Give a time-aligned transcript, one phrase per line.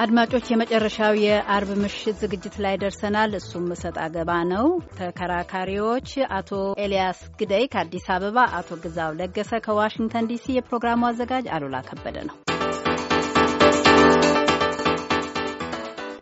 [0.00, 4.66] አድማጮች የመጨረሻው የአርብ ምሽት ዝግጅት ላይ ደርሰናል። እሱም እሰጥ አገባ ነው።
[4.98, 6.50] ተከራካሪዎች አቶ
[6.84, 12.36] ኤልያስ ግደይ ከአዲስ አበባ፣ አቶ ግዛው ለገሰ ከዋሽንግተን ዲሲ፣ የፕሮግራሙ አዘጋጅ አሉላ ከበደ ነው።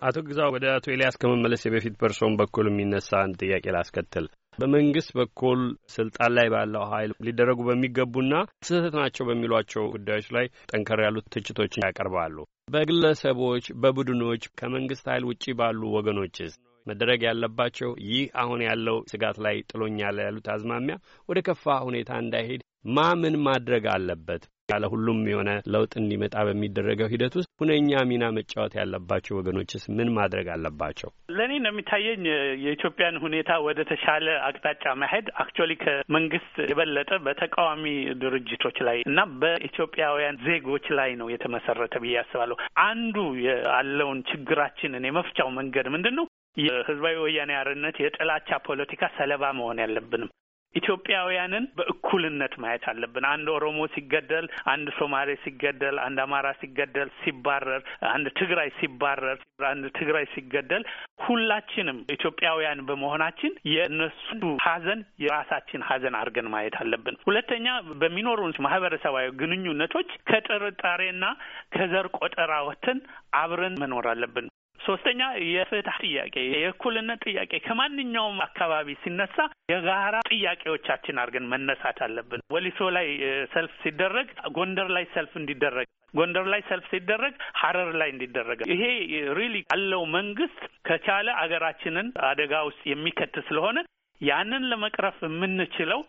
[0.03, 4.27] አቶ ግዛው ወደ አቶ ኤልያስ ከመመለስ በፊት በእርስዎም በኩል የሚነሳ አንድ ጥያቄ ላስከትል።
[4.59, 5.61] በመንግስት በኩል
[5.95, 8.33] ስልጣን ላይ ባለው ኃይል ሊደረጉ በሚገቡና
[8.69, 12.37] ስህተት ናቸው በሚሏቸው ጉዳዮች ላይ ጠንከር ያሉት ትችቶችን ያቀርባሉ።
[12.69, 16.55] በግለሰቦች፣ በቡድኖች ከመንግስት ኃይል ውጪ ባሉ ወገኖችስ
[16.87, 20.97] መደረግ ያለባቸው ይህ አሁን ያለው ስጋት ላይ ጥሎኛል ያሉት አዝማሚያ
[21.29, 24.43] ወደ ከፋ ሁኔታ እንዳይሄድ ማ ምን ማድረግ አለበት?
[24.69, 30.47] ያለ ሁሉም የሆነ ለውጥ እንዲመጣ በሚደረገው ሂደት ውስጥ ሁነኛ ሚና መጫወት ያለባቸው ወገኖችስ ምን ማድረግ
[30.55, 31.11] አለባቸው?
[31.37, 32.25] ለእኔ እንደሚታየኝ
[32.65, 37.85] የኢትዮጵያን ሁኔታ ወደ ተሻለ አቅጣጫ መሄድ actually ከመንግስት የበለጠ በተቃዋሚ
[38.23, 43.17] ድርጅቶች ላይ እና በኢትዮጵያውያን ዜጎች ላይ ነው የተመሰረተ ብዬ አስባለሁ። አንዱ
[43.69, 46.27] ያለውን ችግራችንን የመፍቻው መንገድ ምንድን ነው?
[46.61, 50.31] የህዝባዊ ወያኔ ሓርነት የጥላቻ ፖለቲካ ሰለባ መሆን ያለብንም
[50.75, 58.27] ኢትዮጵያውያንን በእኩልነት ማየት አለብን። አንድ ኦሮሞ ሲገደል፣ አንድ ሶማሌ ሲገደል፣ አንድ አማራ ሲገደል፣ ሲባረር፣ አንድ
[58.41, 59.39] ትግራይ ሲባረር፣
[59.69, 60.83] አንድ ትግራይ ሲገደል
[61.27, 64.29] ሁላችንም ኢትዮጵያውያን በመሆናችን የእነሱ
[64.67, 67.67] ሀዘን የራሳችን ሀዘን አድርገን ማየት አለብን። ሁለተኛ
[68.03, 71.25] በሚኖሩን ማህበረሰባዊ ግንኙነቶች ከጥርጣሬና
[71.75, 73.01] ከዘር ቆጠራ ወጥተን
[73.41, 74.47] አብረን መኖር አለብን።
[74.89, 79.37] ሶስተኛ የፍትህ ጥያቄ የእኩልነት ጥያቄ ከማንኛውም አካባቢ ሲነሳ
[79.73, 83.09] የጋራ ጥያቄዎቻችን አድርገን መነሳት አለብን። ወሊሶ ላይ
[83.55, 88.83] ሰልፍ ሲደረግ ጎንደር ላይ ሰልፍ እንዲደረግ ጎንደር ላይ ሰልፍ ሲደረግ ሀረር ላይ እንዲደረግ ይሄ
[89.39, 93.79] really ያለው መንግስት ከቻለ አገራችንን አደጋ ውስጥ የሚከት ስለሆነ
[94.21, 96.01] ያንን ለመቅረፍ የምንችለው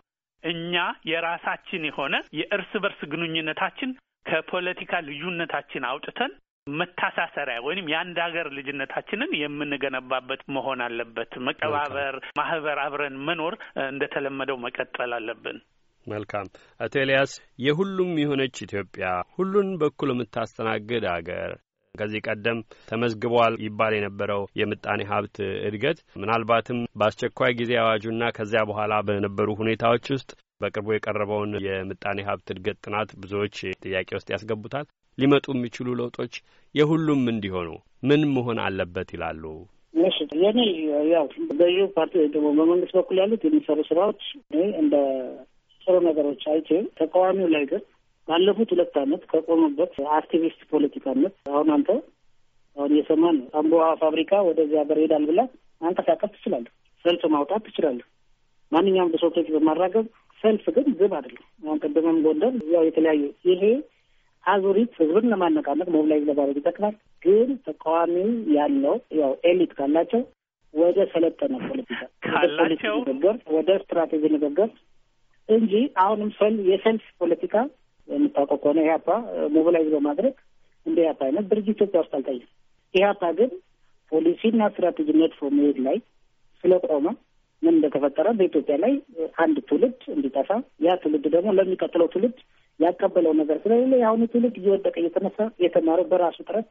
[0.43, 0.73] እኛ
[1.09, 3.89] የራሳችን የሆነ የእርስ በርስ ግንኙነታችን
[4.25, 6.31] ከፖለቲካ ልዩነታችን አውጥተን
[6.75, 13.55] መታሳሰሪያ ወይም የአንድ ሀገር ልጅነታችንን የምንገነባበት መሆን አለበት። መቀባበር፣ ማህበር፣ አብረን መኖር
[13.87, 15.59] እንደተለመደው መቀጠል አለብን።
[16.07, 16.47] መልካም
[16.79, 17.31] አቶ ኤልያስ፣
[17.63, 21.51] የሁሉም የሆነች ኢትዮጵያ ሁሉን በኩል የምታስተናግድ አገር
[21.95, 29.57] ከዚህ ቀደም ተመዝግቧል ይባል የነበረው የምጣኔ ሀብት እድገት ምናልባትም በአስቸኳይ ጊዜ አዋጁና ከዚያ በኋላ በነበሩ
[29.61, 30.29] ሁኔታዎች ውስጥ
[30.61, 36.33] በቅርቡ የቀረበውን የምጣኔ ሀብት እድገት ጥናት ብዙዎች ጥያቄ ውስጥ ያስገቡታል። ሊመጡ የሚችሉ ለውጦች
[36.75, 37.69] የሁሉም እንዲሆኑ
[38.03, 39.43] ምን መሆን አለበት ይላሉ?
[39.93, 40.59] እሺ የኔ
[41.11, 41.25] ያው
[41.59, 44.21] በዩ ፓርቲ ወይ ደግሞ በመንግስት በኩል ያሉት የሚሰሩ ስራዎች
[44.81, 44.95] እንደ
[45.87, 47.83] ጥሩ ነገሮች አይቼ ተቃዋሚው ላይ ግን
[48.27, 51.89] ባለፉት ሁለት ዓመት ከቆመበት አክቲቪስት ፖለቲካነት አሁን አንተ
[52.75, 55.41] አሁን እየሰማን ነው። አምቦ ፋብሪካ ወደዚህ ሀገር ሄዳል ብላ
[55.81, 56.73] አንቀሳቀስ ትችላለህ።
[57.05, 58.07] ሰልፍ ማውጣት ትችላለህ።
[58.71, 60.05] ማንኛውም ብሶቶች በማራገብ
[60.43, 63.63] ሰልፍ ግን ግብ አይደለም። አሁን ቅድምም ጎንደር ያው የተለያዩ ይሄ
[64.49, 70.21] አዙሪት ህዝብን ለማነቃነቅ mobilize ለማድረግ ይጠቅማል። ግን ተቃዋሚው ያለው ያው elite ካላቸው
[70.73, 74.69] ወደ ሰለጠነ ፖለቲካ ካላቸው ንግግር ወደ ስትራቴጂ ንግግር
[75.49, 77.55] እንጂ አሁንም ሰል የሰልፍ ፖለቲካ
[78.07, 79.07] የምታውቀው ከሆነ ኢህአፓ
[79.55, 80.35] mobilize በማድረግ
[80.85, 82.47] እንደ ኢህአፓ አይነት ድርጅት ኢትዮጵያ ውስጥ አልታየም።
[82.93, 83.49] ኢህአፓ ግን
[84.11, 85.97] ፖሊሲና ስትራቴጂ ነድፎ መሄድ ላይ
[86.63, 87.07] ስለቆመ
[87.61, 88.93] ምን እንደተፈጠረ በኢትዮጵያ ላይ
[89.43, 90.49] አንድ ትውልድ እንዲጠፋ
[90.85, 92.37] ያ ትውልድ ደግሞ ለሚቀጥለው ትውልድ
[92.79, 96.69] ያቀበለው ነገር ስለሌለ የአሁኑ ትውልድ እየወደቀ እየተነሳ የተማረው በራሱ ጥረት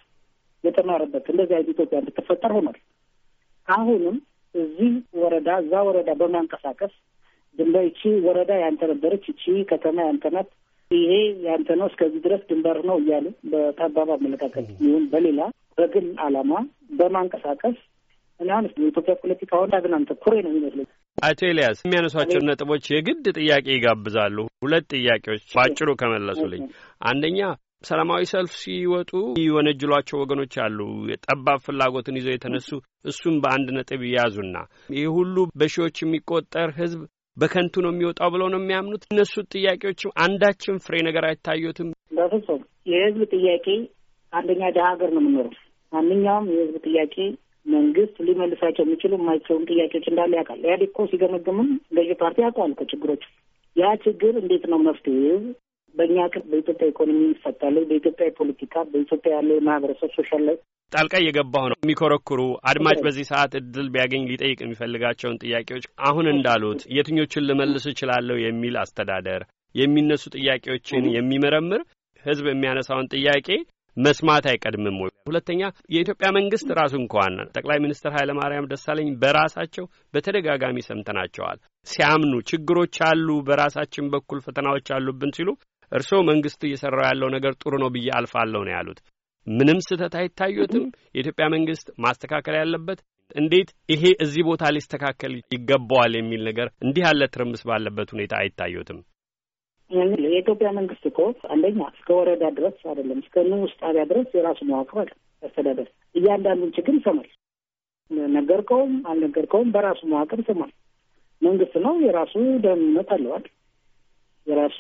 [0.65, 2.79] የተማረበት እንደዚህ አይነት ኢትዮጵያ እንድትፈጠር ሆኗል።
[3.69, 4.17] አሁንም
[4.55, 4.93] እዚህ
[5.23, 6.93] ወረዳ እዛ ወረዳ በማንቀሳቀስ
[7.59, 10.49] ድንበር ይቺ ወረዳ ያንተ ነበረች፣ ይቺ ከተማ ያንተ ናት፣
[10.91, 11.13] ይሄ
[11.47, 15.41] ያንተ ነው፣ እስከዚህ ድረስ ድንበር ነው እያሉ በጠባብ አመለካከት ይሁን በሌላ
[15.79, 16.53] በግል ዓላማ
[16.99, 17.77] በማንቀሳቀስ
[18.41, 20.89] እና አሁን የኢትዮጵያ ፖለቲካ አሁን አንተ ኩሬ ነው የሚመስለኝ።
[21.19, 26.63] አቶ ኤልያስ የሚያነሷቸው ነጥቦች የግድ ጥያቄ ይጋብዛሉ። ሁለት ጥያቄዎች በአጭሩ ከመለሱልኝ፣
[27.09, 27.41] አንደኛ
[27.85, 29.11] ሰላማዊ ሰልፍ ሲወጡ
[29.41, 30.79] የወነጅሏቸው ወገኖች አሉ፣
[31.11, 32.71] የጠባብ ፍላጎትን ይዘው የተነሱ
[33.05, 34.57] እሱም በአንድ ነጥብ ይያዙና
[34.95, 37.03] ይህ ሁሉ በሺዎች የሚቆጠር ህዝብ
[37.37, 43.67] በከንቱ ነው የሚወጣው ብለው ነው የሚያምኑት። እነሱት ጥያቄዎችም አንዳችም ፍሬ ነገር አይታዩትም። በፍጹም የህዝብ ጥያቄ
[44.33, 45.55] አንደኛ ደሀ ሀገር ነው የምኖረው።
[45.93, 47.15] ማንኛውም የህዝብ ጥያቄ
[47.69, 53.25] መንግስት ሊመልሳቸው የሚችሉ የማይቸውም ጥያቄዎች እንዳለ ያውቃል። ኢህአዴግ እኮ ሲገመግምም ገዢ ፓርቲ ያውቀዋል እኮ ችግሮች።
[53.77, 55.39] ያ ችግር እንዴት ነው መፍትሄው?
[55.95, 60.57] በእኛ ቅር በኢትዮጵያ ኢኮኖሚ ይፈታል፣ በኢትዮጵያ ፖለቲካ፣ በኢትዮጵያ ያለው የማህበረሰብ social ላይ
[60.93, 67.47] ጣልቃ እየገባሁ ነው የሚኮረኩሩ አድማጭ በዚህ ሰዓት እድል ቢያገኝ ሊጠይቅ የሚፈልጋቸውን ጥያቄዎች አሁን እንዳሉት የትኞቹን
[67.49, 69.43] ልመልስ እችላለሁ የሚል አስተዳደር
[69.75, 71.83] የሚነሱ ጥያቄዎችን የሚመረምር
[72.25, 73.49] ህዝብ የሚያነሳውን ጥያቄ
[73.99, 75.11] መስማት አይቀድምም ወይ?
[75.29, 75.61] ሁለተኛ
[75.95, 79.85] የኢትዮጵያ መንግስት ራሱ እንኳን ጠቅላይ ሚኒስትር ኃይለ ማርያም ደሳለኝ በራሳቸው
[80.15, 85.51] በተደጋጋሚ ሰምተናቸዋል ሲያምኑ ችግሮች አሉ፣ በራሳችን በኩል ፈተናዎች አሉብን ሲሉ
[85.93, 88.99] እርስዎ መንግስት እየሰራው ያለው ነገር ጥሩ ነው ብዬ አልፋለሁ ነው ያሉት።
[89.47, 90.85] ምንም ስህተት አይታዩትም?
[91.15, 92.99] የኢትዮጵያ መንግስት ማስተካከል ያለበት
[93.37, 98.99] እንዴት ይሄ እዚህ ቦታ ሊስተካከል ይገባዋል የሚል ነገር እንዲህ ያለ ትርምስ ባለበት ሁኔታ አይታዩትም?
[100.25, 105.11] የኢትዮጵያ መንግስት እኮ አንደኛ እስከ ወረዳ ድረስ አይደለም እስከ ንዑስ ጣቢያ ድረስ የራሱ መዋቅር አለ።
[105.43, 107.29] አስተዳደር እያንዳንዱን ችግር ይሰማል።
[108.37, 110.73] ነገርከውም አልነገርከውም በራሱ መዋቅር ይሰማል።
[111.43, 113.45] መንግስት ነው። የራሱ ደህንነት አለዋል።
[114.47, 114.79] የራሱ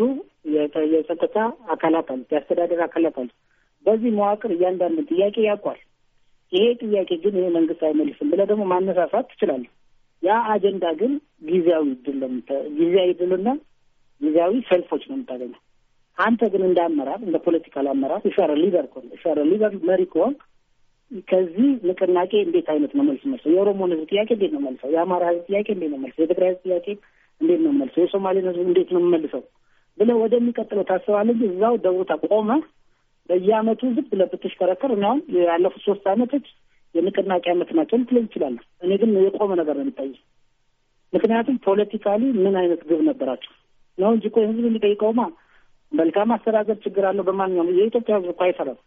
[0.92, 1.36] የጸጥታ
[1.68, 3.34] አካላት አሉት። የአስተዳደር አካላት አሉት።
[3.86, 5.80] በዚህ መዋቅር እያንዳንዱ ጥያቄ ያውቋል።
[6.52, 9.70] ይሄ ጥያቄ ግን ይሄ መንግስት አይመልስም ብለህ ደግሞ ማነሳሳት ትችላለህ።
[10.22, 11.12] ያ አጀንዳ ግን
[11.48, 12.22] ጊዜያዊ ድል
[12.78, 13.48] ጊዜያዊ ድልና
[14.20, 15.60] ጊዜያዊ ሰልፎች ነው የምታገኘው።
[16.18, 20.40] አንተ ግን እንደ አመራር እንደ political አመራር የሻረ leader ከሆነ የሻረ leader መሪ ከሆንክ
[21.28, 23.50] ከዚህ ንቅናቄ እንዴት አይነት ነው መልስ መልሰው?
[23.52, 24.88] የኦሮሞን ህዝብ ጥያቄ እንዴት ነው መልሰው?
[24.94, 26.22] የአማራ ህዝብ ጥያቄ እንዴት ነው መልሰው?
[26.24, 26.86] የትግራይ ህዝብ ጥያቄ
[27.40, 28.02] እንዴት ነው መልሰው?
[28.04, 29.42] የሶማሌን ህዝብ እንዴት ነው መልሰው
[29.98, 32.50] ብለህ ወደሚቀጥለው ታስባለህ እንጂ እዛው ደውታ ቆመ
[33.28, 36.46] በየአመቱ ዝም ብለህ ብትሽከረከር እና አሁን ያለፉት ሶስት አመቶች
[36.94, 40.20] የንቅናቄ አመት ናቸው ልትለኝ ይችላለህ። እኔ ግን የቆመ ነገር ነው የሚታየኝ።
[41.12, 43.52] ምክንያቱም politically ምን አይነት ግብ ነበራቸው
[43.98, 45.22] ነው እንጂ እኮ ህዝብ የሚጠይቀውማ
[45.92, 48.78] መልካም አስተዳደር ችግር አለው። በማንኛውም የኢትዮጵያ ህዝብ እኮ አይፈራም።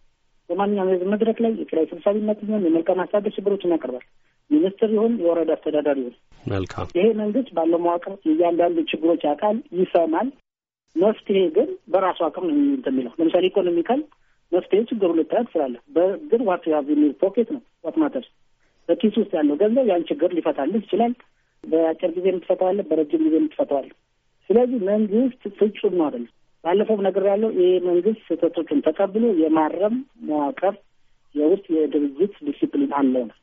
[0.49, 4.05] በማንኛውም የህዝብ መድረክ ላይ የኪራይ ሰብሳቢነት ይሆን የመልካም አስተዳደር ችግሮችን ያቀርባል።
[4.51, 6.15] ሚኒስትር ይሁን የወረዳ አስተዳዳሪ ይሁን
[6.45, 10.29] መልካም ይሄ መንግስት ባለው መዋቅር የእያንዳንዱ ችግሮች ያውቃል፣ ይሰማል።
[10.95, 12.55] መፍትሄ ግን በራሱ አቅም ነው
[12.85, 14.01] የሚለው ለምሳሌ economical
[14.51, 15.81] መፍትሄ ችግሩ ልታያት ትችላለህ።
[16.31, 18.29] ግን what have in your pocket ነው what matters
[18.89, 21.13] በኪስ ውስጥ ያለው ገንዘብ ያን ችግር ሊፈታልህ ይችላል።
[21.63, 23.95] በአጭር ጊዜ የምትፈታዋለህ፣ በረጅም ጊዜ የምትፈታዋለህ።
[24.51, 26.31] ስለዚህ መንግስት ፍጹም ነው አይደለም።
[26.63, 29.95] ባለፈው ነገር ያለው ይህ መንግስት ስህተቶችን ተቀብሎ የማረም
[30.27, 30.73] መዋቅር
[31.35, 33.37] የውስጥ የድርጅት ዲሲፕሊን አለው ነው።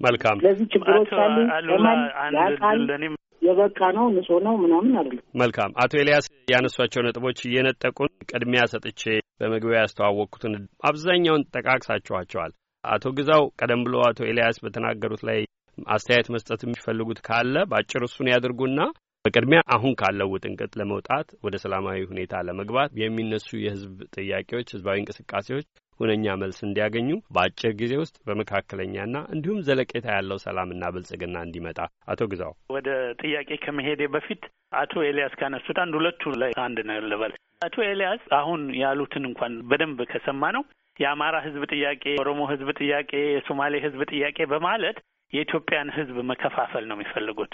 [0.00, 1.36] መልካም ስለዚህ ችግሮች አሉ
[1.68, 2.00] ለማን
[2.38, 8.62] ያውቃል። ለእኔም የበቃ ነው ንጹህ ነው ምናምን አይደለም። መልካም አቶ ኤልያስ ያነሷቸው ነጥቦች እየነጠቁን ቅድሚያ
[8.72, 9.02] ሰጥቼ
[9.40, 10.54] በመግቢያ ያስተዋወቅኩትን
[10.90, 12.52] አብዛኛውን ጠቃቅሳችኋቸዋል።
[12.84, 15.40] አቶ ግዛው ቀደም ብሎ አቶ ኤልያስ በተናገሩት ላይ
[15.88, 18.80] አስተያየት መስጠት የሚፈልጉት ካለ በአጭር እሱን ያድርጉና
[19.24, 25.66] በቅድሚያ አሁን ካለው ውጥንቅጥ ለመውጣት ወደ ሰላማዊ ሁኔታ ለመግባት የሚነሱ የህዝብ ጥያቄዎች፣ ህዝባዊ እንቅስቃሴዎች
[26.00, 31.78] ሁነኛ መልስ እንዲያገኙ በአጭር ጊዜ ውስጥ በመካከለኛና እንዲሁም ዘለቄታ ያለው ሰላምና ብልጽግና እንዲመጣ
[32.12, 32.88] አቶ ግዛው ወደ
[33.22, 34.42] ጥያቄ ከመሄዴ በፊት
[34.80, 40.00] አቶ ኤልያስ ካነሱት አንድ ሁለቱ ላይ አንድ ነገር ልበል። አቶ ኤልያስ አሁን ያሉትን እንኳን በደንብ
[40.12, 40.64] ከሰማ ነው
[40.96, 44.96] የአማራ ህዝብ ጥያቄ፣ የኦሮሞ ህዝብ ጥያቄ፣ የሶማሌ ህዝብ ጥያቄ በማለት
[45.32, 47.52] የኢትዮጵያን ህዝብ መከፋፈል ነው የሚፈልጉት።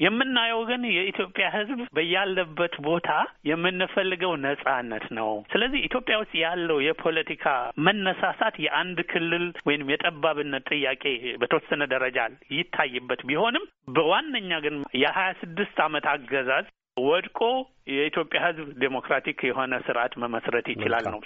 [0.00, 3.10] የምናየው ግን የኢትዮጵያ ህዝብ በያለበት ቦታ
[3.50, 7.46] የምንፈልገው ነጻነት ነው። ስለዚህ ኢትዮጵያ ውስጥ ያለው የፖለቲካ
[7.86, 11.04] መነሳሳት የአንድ ክልል ወይም የጠባብነት ጥያቄ
[11.42, 12.18] በተወሰነ ደረጃ
[12.56, 13.64] ይታይበት ቢሆንም
[13.96, 16.66] በዋነኛ ግን የሀያ ስድስት ዓመት አገዛዝ
[17.02, 17.40] ወድቆ
[17.94, 21.20] የኢትዮጵያ ህዝብ ዴሞክራቲክ የሆነ ስርዓት መመስረት ይችላል ነው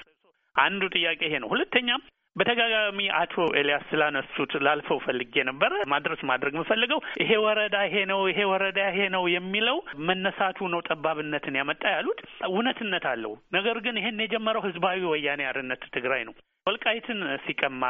[0.57, 2.03] አንዱ ጥያቄ ይሄ ነው። ሁለተኛም
[2.37, 8.41] በተጋጋሚ አቶ ኤልያስ ስላነሱት ላልፈው ፈልጌ ነበረ ማድረስ ማድረግ የምፈልገው ይሄ ወረዳ ይሄ ነው ይሄ
[8.51, 9.79] ወረዳ ይሄ ነው የሚለው
[10.09, 16.23] መነሳቱ ነው ጠባብነትን ያመጣ ያሉት እውነትነት አለው። ነገር ግን ይሄን የጀመረው ህዝባዊ ወያኔ ሓርነት ትግራይ
[16.29, 16.37] ነው።
[16.67, 17.83] ወልቃይትን ሲቀማ፣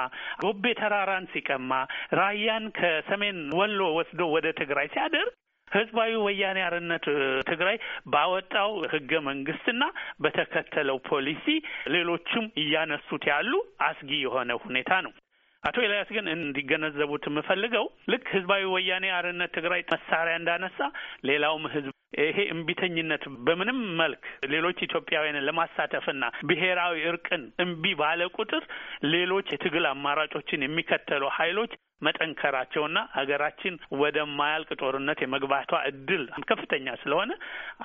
[0.42, 1.70] ጎቤ ተራራን ሲቀማ፣
[2.18, 5.32] ራያን ከሰሜን ወሎ ወስዶ ወደ ትግራይ ሲያደርግ
[5.70, 7.06] ህዝባዊ ወያኔ ሓርነት
[7.50, 7.76] ትግራይ
[8.12, 9.82] ባወጣው ህገ መንግስትና
[10.24, 11.46] በተከተለው ፖሊሲ
[11.94, 13.52] ሌሎችም እያነሱት ያሉ
[13.88, 15.14] አስጊ የሆነ ሁኔታ ነው።
[15.62, 20.78] አቶ ኤልያስ ግን እንዲገነዘቡት የምፈልገው ልክ ህዝባዊ ወያኔ ሓርነት ትግራይ መሳሪያ እንዳነሳ
[21.30, 24.22] ሌላውም ህዝብ ይሄ እምቢተኝነት በምንም መልክ
[24.52, 28.64] ሌሎች ኢትዮጵያውያንን ለማሳተፍና ብሔራዊ እርቅን እምቢ ባለ ቁጥር
[29.14, 37.30] ሌሎች የትግል አማራጮችን የሚከተሉ ኃይሎች መጠንከራቸውና ሀገራችን ወደማያልቅ ጦርነት የመግባቷ እድል ከፍተኛ ስለሆነ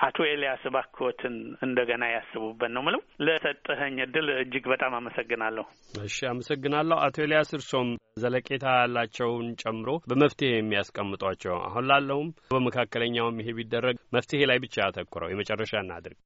[0.06, 5.66] አቶ ኤልያስ እባክዎትን እንደገና ያስቡበት ነው ምለው። ለሰጠኸኝ እድል እጅግ በጣም አመሰግናለሁ።
[6.06, 7.90] እሺ፣ አመሰግናለሁ አቶ ኤልያስ። እርሶም
[8.22, 15.74] ዘለቄታ ያላቸውን ጨምሮ በመፍትሄ የሚያስቀምጧቸው አሁን ላለውም በመካከለኛውም ይሄ ቢደረግ መፍትሄ ላይ ብቻ ያተኩረው የመጨረሻ
[15.82, 16.18] እናድርግ።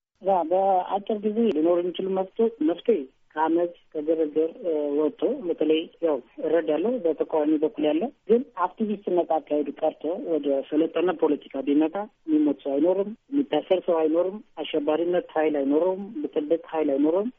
[0.49, 2.07] በአጭር ጊዜ ሊኖር የሚችሉ
[2.69, 2.97] መፍትሄ
[3.39, 4.49] ከአመት ከግርግር
[4.97, 6.15] ወጥቶ በተለይ ያው
[6.45, 10.03] እረዳለሁ በተቃዋሚ በኩል ያለው ግን አክቲቪስትነት አካሄዱ ቀርቶ
[10.33, 11.95] ወደ ሰለጠነ ፖለቲካ ቢመጣ
[12.27, 17.29] የሚሞት ሰው አይኖርም፣ የሚታሰር ሰው አይኖርም፣ አሸባሪነት ኃይል አይኖረውም፣ ብጥብጥ ኃይል አይኖረውም።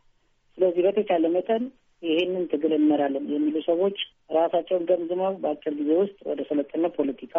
[0.59, 1.65] ስለዚህ በተቻለ መጠን
[2.03, 3.99] ይሄንን ትግል እንመራለን የሚሉ ሰዎች
[4.35, 7.35] ራሳቸውን ገምዝመው በአጭር ጊዜ ውስጥ ወደ ሰለጠነ ፖለቲካ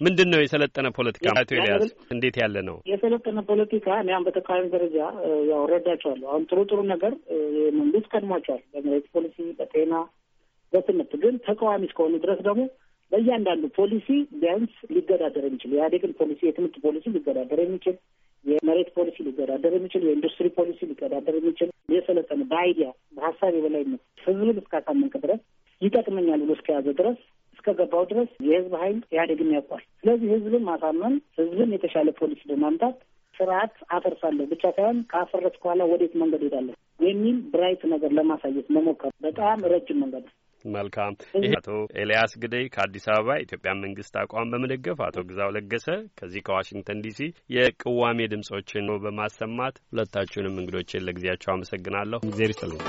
[0.00, 1.26] ምንድን ነው የሰለጠነ ፖለቲካ?
[1.34, 1.84] አቶ ኤልያስ
[2.14, 3.86] እንዴት ያለ ነው የሰለጠነ ፖለቲካ?
[4.02, 4.96] እኔም በተቃዋሚ ደረጃ
[5.50, 7.12] ያው እረዳቸዋለሁ። አሁን ጥሩ ጥሩ ነገር
[7.78, 9.94] መንግስት ቀድሟቸዋል፣ በመሬት ፖሊሲ፣ በጤና፣
[10.72, 12.62] በትምህርት። ግን ተቃዋሚ እስከሆኑ ድረስ ደግሞ
[13.12, 17.96] በእያንዳንዱ ፖሊሲ ቢያንስ ሊገዳደር የሚችል የኢህአዴግን ፖሊሲ የትምህርት ፖሊሲ ሊገዳደር የሚችል
[18.44, 25.14] የመሬት ፖሊሲ ሊገዳደር የሚችል የኢንዱስትሪ ፖሊሲ ሊገዳደር የሚችል የሰለጠነ በ idea በሀሳብ የበላይነት ህዝብን እስካሳመንክ
[25.24, 25.40] ድረስ
[25.82, 27.18] ይጠቅመኛል ብሎ እስከያዘ ድረስ
[27.66, 32.96] እስከገባው ድረስ የህዝብ ኃይል ኢህአዴግን ያውቋል። ስለዚህ ህዝብን ማሳመን ህዝብን የተሻለ ፖሊሲ በማምጣት
[33.34, 39.66] ስርዓት አፈርሳለሁ ብቻ ሳይሆን ካፈረስኩ በኋላ ወዴት መንገድ ሄዳለሁ የሚል bright ነገር ለማሳየት መሞከር በጣም
[39.72, 41.68] ረጅም መንገድ ነው። መልካም። ይህ አቶ
[42.00, 45.86] ኤልያስ ግደይ ከአዲስ አበባ የኢትዮጵያ መንግስት አቋም በመደገፍ አቶ ግዛው ለገሰ
[46.18, 47.20] ከዚህ ከዋሽንግተን ዲሲ
[47.56, 52.82] የተቃውሞ ድምጾችን በማሰማት ሁለታችሁንም እንግዶችን ለጊዜያቸው አመሰግናለሁ። እግዜር ይስጥልኝ።